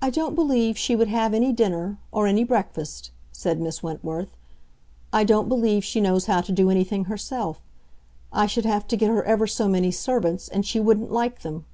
[0.00, 4.34] "I don't believe she would have any dinner—or any breakfast," said Miss Wentworth.
[5.12, 7.60] "I don't believe she knows how to do anything herself.
[8.32, 11.66] I should have to get her ever so many servants, and she wouldn't like them."